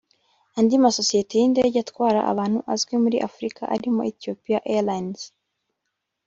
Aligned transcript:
Andi 0.57 0.75
masosiyete 0.85 1.33
y’indege 1.39 1.77
atwara 1.83 2.19
abantu 2.31 2.59
azwi 2.73 2.95
muri 3.03 3.17
Afrika 3.27 3.61
arimo 3.75 3.99
Ethiopia 4.11 4.59
Airlines 4.73 5.21